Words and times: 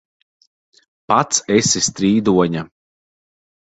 Pats 1.13 1.43
esi 1.57 1.83
strīdoņa! 1.91 2.67